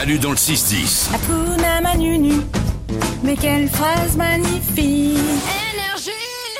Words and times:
Manu 0.00 0.18
dans 0.18 0.30
le 0.30 0.36
6-10. 0.36 1.10
Hakuna 1.14 1.82
Manunu, 1.82 2.32
mais 3.22 3.36
quelle 3.36 3.68
phrase 3.68 4.16
magnifique 4.16 5.18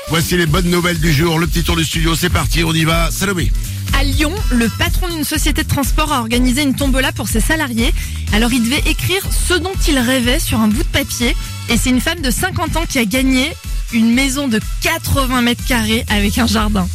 Voici 0.09 0.37
les 0.37 0.45
bonnes 0.45 0.69
nouvelles 0.69 0.99
du 0.99 1.11
jour. 1.11 1.39
Le 1.39 1.47
petit 1.47 1.63
tour 1.63 1.75
du 1.75 1.83
studio, 1.83 2.15
c'est 2.15 2.29
parti, 2.29 2.63
on 2.63 2.71
y 2.71 2.83
va. 2.83 3.09
Salomé. 3.09 3.51
À 3.97 4.03
Lyon, 4.03 4.31
le 4.51 4.69
patron 4.69 5.09
d'une 5.09 5.23
société 5.23 5.63
de 5.63 5.67
transport 5.67 6.13
a 6.13 6.19
organisé 6.19 6.61
une 6.61 6.75
tombola 6.75 7.11
pour 7.13 7.27
ses 7.27 7.39
salariés. 7.39 7.91
Alors 8.31 8.53
il 8.53 8.63
devait 8.63 8.83
écrire 8.85 9.23
ce 9.31 9.55
dont 9.55 9.73
il 9.87 9.97
rêvait 9.97 10.37
sur 10.37 10.59
un 10.59 10.67
bout 10.67 10.83
de 10.83 10.89
papier. 10.89 11.35
Et 11.69 11.77
c'est 11.77 11.89
une 11.89 12.01
femme 12.01 12.21
de 12.21 12.29
50 12.29 12.77
ans 12.77 12.85
qui 12.87 12.99
a 12.99 13.05
gagné 13.05 13.51
une 13.91 14.13
maison 14.13 14.49
de 14.49 14.59
80 14.81 15.41
mètres 15.41 15.65
carrés 15.65 16.05
avec 16.11 16.37
un 16.37 16.45
jardin. 16.45 16.87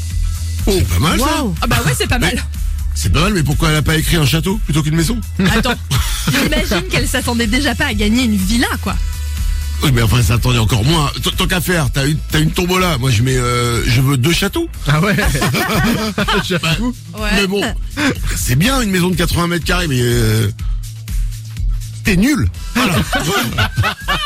Oh, 0.69 0.81
pas 0.95 1.01
mal 1.01 1.19
ça. 1.19 1.45
Ah 1.61 1.67
bah 1.67 1.79
ouais, 1.85 1.93
c'est 1.99 2.07
pas 2.07 2.21
mal. 2.21 2.41
C'est 2.95 3.13
pas 3.13 3.21
mal, 3.21 3.35
mais 3.35 3.43
pourquoi 3.43 3.69
elle 3.69 3.77
a 3.77 3.83
pas 3.83 3.97
écrit 3.97 4.17
un 4.17 4.25
château 4.25 4.59
plutôt 4.65 4.83
qu'une 4.83 4.97
maison? 4.97 5.21
Attends, 5.55 5.75
j'imagine 6.31 6.89
qu'elle 6.91 7.07
s'attendait 7.09 7.47
déjà 7.47 7.75
pas 7.75 7.87
à 7.87 7.95
gagner 7.95 8.25
une 8.25 8.37
villa, 8.37 8.69
quoi. 8.83 8.95
Oui, 9.83 9.91
mais 9.93 10.01
enfin, 10.01 10.23
ça 10.23 10.34
attendait 10.34 10.59
encore 10.59 10.84
moins. 10.84 11.11
T- 11.23 11.30
Tant 11.37 11.47
qu'à 11.47 11.61
faire, 11.61 11.91
t'as 11.93 12.07
une, 12.07 12.17
t'as 12.30 12.41
une 12.41 12.51
tombola. 12.51 12.97
Moi, 12.98 13.11
je 13.11 13.23
mets, 13.23 13.37
euh, 13.37 13.84
je 13.87 14.01
veux 14.01 14.17
deux 14.17 14.33
châteaux. 14.33 14.69
Ah 14.87 15.01
ouais 15.03 15.15
J'avoue. 16.48 16.95
Mais 17.34 17.47
bon, 17.47 17.61
c'est 18.37 18.57
bien 18.57 18.81
une 18.81 18.91
maison 18.91 19.11
de 19.11 19.17
80 19.17 19.48
mètres 19.48 19.65
carrés, 19.67 19.87
mais 19.89 20.01
euh, 20.01 20.48
t'es 22.06 22.16
nul. 22.16 22.48
Voilà. 22.74 22.95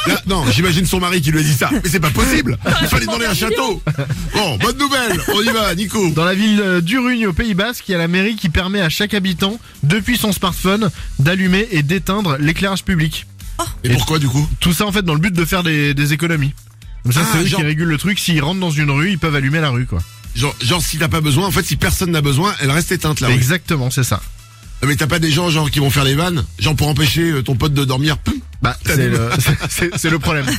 Là, 0.06 0.22
non, 0.26 0.44
j'imagine 0.52 0.86
son 0.86 1.00
mari 1.00 1.20
qui 1.20 1.32
lui 1.32 1.40
a 1.40 1.42
dit 1.42 1.52
ça. 1.54 1.70
Mais 1.72 1.80
c'est 1.90 1.98
pas 2.00 2.10
possible. 2.10 2.58
Il 2.82 2.86
fallait 2.88 3.06
demander 3.06 3.26
un 3.26 3.34
château. 3.34 3.82
Bon, 4.34 4.56
bonne 4.58 4.78
nouvelle. 4.78 5.20
On 5.34 5.42
y 5.42 5.46
va, 5.52 5.74
Nico. 5.74 6.10
Dans 6.10 6.24
la 6.24 6.34
ville 6.34 6.80
d'Urugne 6.82 7.26
au 7.26 7.32
Pays 7.32 7.54
Basque, 7.54 7.88
il 7.88 7.92
y 7.92 7.94
a 7.94 7.98
la 7.98 8.06
mairie 8.08 8.36
qui 8.36 8.48
permet 8.50 8.80
à 8.80 8.88
chaque 8.88 9.14
habitant, 9.14 9.58
depuis 9.82 10.16
son 10.16 10.32
smartphone, 10.32 10.90
d'allumer 11.18 11.66
et 11.72 11.82
d'éteindre 11.82 12.36
l'éclairage 12.38 12.84
public. 12.84 13.26
Et 13.84 13.90
pourquoi 13.90 14.18
du 14.18 14.28
coup? 14.28 14.48
Tout 14.60 14.72
ça 14.72 14.86
en 14.86 14.92
fait 14.92 15.02
dans 15.02 15.14
le 15.14 15.20
but 15.20 15.34
de 15.34 15.44
faire 15.44 15.62
des, 15.62 15.92
des 15.94 16.12
économies. 16.12 16.54
Comme 17.02 17.12
ça, 17.12 17.20
Ah, 17.22 17.28
c'est 17.32 17.38
eux 17.42 17.46
genre- 17.46 17.60
qui 17.60 17.66
régulent 17.66 17.88
le 17.88 17.98
truc. 17.98 18.18
S'ils 18.18 18.42
rentrent 18.42 18.60
dans 18.60 18.70
une 18.70 18.90
rue, 18.90 19.10
ils 19.10 19.18
peuvent 19.18 19.34
allumer 19.34 19.60
la 19.60 19.70
rue, 19.70 19.86
quoi. 19.86 20.00
genre, 20.34 20.54
genre, 20.62 20.82
si 20.82 20.98
t'as 20.98 21.08
pas 21.08 21.20
besoin, 21.22 21.46
en 21.46 21.50
fait, 21.50 21.64
si 21.64 21.76
personne 21.76 22.10
n'a 22.10 22.20
besoin, 22.22 22.54
elle 22.60 22.70
reste 22.70 22.92
éteinte 22.92 23.20
là. 23.20 23.30
Exactement, 23.30 23.90
c'est 23.90 24.04
ça. 24.04 24.20
Mais 24.86 24.96
t'as 24.96 25.06
pas 25.06 25.18
des 25.18 25.30
gens 25.30 25.50
genre 25.50 25.70
qui 25.70 25.78
vont 25.78 25.90
faire 25.90 26.04
les 26.04 26.14
vannes, 26.14 26.44
genre 26.58 26.74
pour 26.74 26.88
empêcher 26.88 27.30
euh, 27.30 27.42
ton 27.42 27.54
pote 27.54 27.74
de 27.74 27.84
dormir. 27.84 28.16
Bah, 28.62 28.76
c'est 28.84 29.08
le, 29.08 29.30
c'est- 29.70 29.90
c'est 29.96 30.10
le 30.10 30.18
problème. 30.18 30.46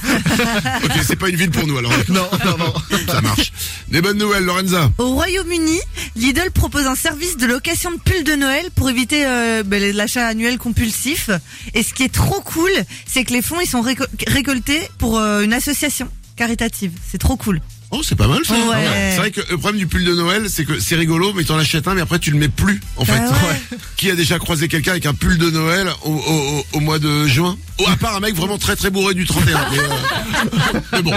Ok, 0.84 0.92
c'est 1.06 1.16
pas 1.16 1.30
une 1.30 1.36
ville 1.36 1.52
pour 1.52 1.66
nous 1.68 1.78
alors. 1.78 1.92
Non, 2.10 2.28
non, 2.46 2.58
non. 2.58 2.74
Ça 3.08 3.22
marche. 3.22 3.52
Des 3.90 4.02
bonnes 4.02 4.18
nouvelles, 4.18 4.44
Lorenza. 4.44 4.92
Au 4.98 5.10
Royaume-Uni, 5.12 5.80
Lidl 6.16 6.52
propose 6.52 6.86
un 6.88 6.96
service 6.96 7.38
de 7.38 7.46
location 7.46 7.92
de 7.92 7.98
pulls 7.98 8.24
de 8.24 8.34
Noël 8.36 8.66
pour 8.76 8.90
éviter 8.90 9.26
euh, 9.26 9.64
ben, 9.64 9.96
l'achat 9.96 10.28
annuel 10.28 10.58
compulsif. 10.58 11.30
Et 11.74 11.84
ce 11.84 11.94
qui 11.94 12.04
est 12.04 12.14
trop 12.14 12.42
cool, 12.42 12.72
c'est 13.06 13.24
que 13.24 13.34
les 13.34 13.42
fonds 13.42 13.60
ils 13.62 13.68
sont 13.68 13.82
réco- 13.84 14.06
récoltés 14.28 14.82
pour 14.98 15.18
euh, 15.20 15.42
une 15.42 15.54
association 15.54 16.08
caritative. 16.36 16.92
C'est 17.12 17.18
trop 17.20 17.38
cool. 17.38 17.60
Oh, 17.94 18.02
c'est 18.04 18.16
pas 18.16 18.28
mal 18.28 18.40
ça. 18.46 18.54
Ouais. 18.54 19.10
C'est 19.12 19.18
vrai 19.18 19.32
que 19.32 19.42
le 19.50 19.58
problème 19.58 19.78
du 19.78 19.86
pull 19.86 20.06
de 20.06 20.16
Noël, 20.16 20.46
c'est 20.50 20.64
que 20.64 20.80
c'est 20.80 20.96
rigolo, 20.96 21.34
mais 21.34 21.44
t'en 21.44 21.58
achètes 21.58 21.88
un, 21.90 21.94
mais 21.94 22.02
après 22.02 22.20
tu 22.20 22.32
le 22.32 22.38
mets 22.38 22.48
plus, 22.48 22.80
en 22.96 23.04
fait. 23.04 23.20
Bah 23.20 23.30
ouais. 23.30 23.78
Qui 23.98 24.10
a 24.10 24.16
déjà 24.16 24.40
croisé 24.40 24.70
quelqu'un 24.70 24.92
avec 24.92 25.06
un 25.06 25.14
pull 25.14 25.38
de 25.38 25.50
Noël 25.50 25.90
au, 26.06 26.10
au- 26.12 26.16
au- 26.60 26.66
au 26.78 26.80
mois 26.80 27.00
de 27.00 27.28
juin? 27.28 27.58
Oh, 27.80 27.86
à 27.88 27.98
part 27.98 28.16
un 28.16 28.22
mec 28.22 28.34
vraiment 28.36 28.58
très 28.58 28.76
très 28.78 28.90
bourré 28.92 29.14
du 29.14 29.26
31. 29.26 29.66
mais, 29.72 29.80
euh, 29.80 30.80
mais 30.94 31.02
bon. 31.02 31.14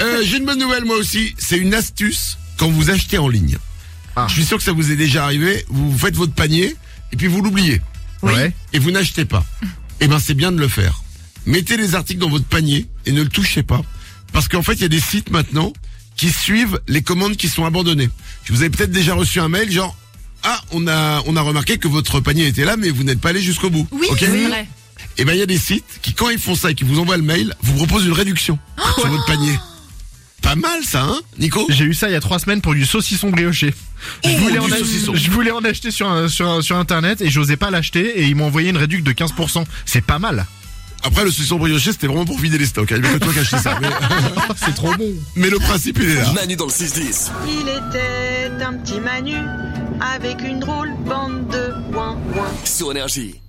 Euh, 0.00 0.22
J'ai 0.24 0.36
une 0.38 0.44
bonne 0.44 0.60
nouvelle 0.60 0.84
moi 0.84 0.96
aussi. 0.96 1.34
C'est 1.36 1.56
une 1.58 1.74
astuce 1.74 2.38
quand 2.58 2.68
vous 2.70 2.90
achetez 2.90 3.18
en 3.18 3.28
ligne. 3.28 3.58
Ah. 4.14 4.26
Je 4.28 4.34
suis 4.34 4.44
sûr 4.44 4.56
que 4.58 4.62
ça 4.64 4.72
vous 4.72 4.92
est 4.92 4.96
déjà 4.96 5.24
arrivé. 5.24 5.64
Vous 5.68 5.96
faites 5.98 6.14
votre 6.14 6.32
panier 6.32 6.76
et 7.12 7.16
puis 7.16 7.26
vous 7.26 7.42
l'oubliez. 7.42 7.80
Ouais. 8.22 8.52
Et 8.72 8.78
vous 8.78 8.90
n'achetez 8.92 9.24
pas. 9.24 9.44
Eh 10.00 10.06
ben 10.06 10.20
c'est 10.20 10.34
bien 10.34 10.52
de 10.52 10.60
le 10.60 10.68
faire. 10.68 11.02
Mettez 11.46 11.76
les 11.76 11.94
articles 11.96 12.20
dans 12.20 12.28
votre 12.28 12.44
panier 12.44 12.86
et 13.06 13.10
ne 13.12 13.22
le 13.22 13.28
touchez 13.28 13.62
pas. 13.64 13.80
Parce 14.32 14.46
qu'en 14.46 14.62
fait, 14.62 14.74
il 14.74 14.82
y 14.82 14.84
a 14.84 14.88
des 14.88 15.00
sites 15.00 15.30
maintenant 15.30 15.72
qui 16.18 16.30
suivent 16.30 16.78
les 16.88 17.00
commandes 17.00 17.36
qui 17.36 17.48
sont 17.48 17.64
abandonnées. 17.64 18.10
Vous 18.50 18.60
avez 18.60 18.68
peut-être 18.70 18.90
déjà 18.92 19.14
reçu 19.14 19.40
un 19.40 19.48
mail 19.48 19.70
genre 19.72 19.96
ah 20.44 20.60
on 20.72 20.86
a 20.86 21.22
on 21.26 21.34
a 21.36 21.40
remarqué 21.40 21.78
que 21.78 21.88
votre 21.88 22.20
panier 22.20 22.46
était 22.46 22.64
là 22.66 22.76
mais 22.76 22.90
vous 22.90 23.04
n'êtes 23.04 23.20
pas 23.20 23.30
allé 23.30 23.40
jusqu'au 23.40 23.70
bout. 23.70 23.88
Oui, 23.92 24.06
Ok 24.10 24.18
c'est 24.20 24.46
vrai. 24.48 24.68
Et 25.16 25.24
ben 25.24 25.32
il 25.32 25.38
y 25.38 25.42
a 25.42 25.46
des 25.46 25.58
sites 25.58 25.84
qui 26.02 26.12
quand 26.12 26.28
ils 26.30 26.38
font 26.38 26.54
ça 26.54 26.70
et 26.70 26.74
qui 26.74 26.84
vous 26.84 26.98
envoient 27.00 27.16
le 27.16 27.22
mail, 27.22 27.54
vous 27.62 27.74
proposent 27.74 28.04
une 28.06 28.12
réduction 28.12 28.58
sur 28.98 29.08
votre 29.08 29.24
panier. 29.26 29.58
Pas 30.42 30.54
mal 30.54 30.82
ça 30.84 31.02
hein, 31.02 31.20
Nico? 31.38 31.66
J'ai 31.68 31.84
eu 31.84 31.94
ça 31.94 32.08
il 32.08 32.12
y 32.12 32.16
a 32.16 32.20
trois 32.20 32.38
semaines 32.38 32.60
pour 32.60 32.74
du 32.74 32.84
saucisson 32.86 33.30
brioché. 33.30 33.74
Je 34.24 34.30
Oh, 34.30 34.38
voulais, 34.38 34.58
en 34.58 34.66
du 34.66 34.72
ach- 34.72 34.78
saucisson. 34.78 35.12
je 35.14 35.30
voulais 35.30 35.50
en 35.50 35.64
acheter 35.64 35.90
sur, 35.90 36.08
un- 36.08 36.28
sur, 36.28 36.48
un- 36.48 36.62
sur 36.62 36.76
internet 36.76 37.20
et 37.20 37.28
j'osais 37.30 37.56
pas 37.56 37.70
l'acheter 37.70 38.20
et 38.20 38.26
ils 38.28 38.36
m'ont 38.36 38.46
envoyé 38.46 38.70
une 38.70 38.76
réduction 38.76 39.04
de 39.04 39.12
15%. 39.12 39.64
C'est 39.84 40.00
pas 40.04 40.20
mal. 40.20 40.46
Après 41.04 41.24
le 41.24 41.30
saucisson 41.30 41.56
brioché, 41.56 41.92
c'était 41.92 42.06
vraiment 42.06 42.24
pour 42.24 42.38
vider 42.38 42.58
les 42.58 42.66
stocks. 42.66 42.90
hein. 42.92 42.96
Il 42.98 43.02
que 43.02 43.18
toi 43.18 43.32
qui 43.32 43.38
achetais 43.38 43.58
ça. 43.58 43.78
Mais, 43.80 43.88
C'est 44.56 44.74
trop 44.74 44.94
bon. 44.96 45.12
mais 45.36 45.48
le 45.50 45.58
principe 45.58 45.98
il 46.02 46.10
est 46.10 46.14
là. 46.16 46.32
Manu 46.32 46.56
dans 46.56 46.66
le 46.66 46.70
6-10. 46.72 47.30
Il 47.46 47.68
était 47.68 48.64
un 48.64 48.74
petit 48.74 49.00
Manu 49.00 49.36
avec 50.14 50.42
une 50.42 50.58
drôle 50.60 50.90
bande 51.06 51.48
de 51.48 51.94
ouin 51.96 52.16
ouin. 52.34 52.48
Sur 52.64 52.90
Énergie. 52.90 53.40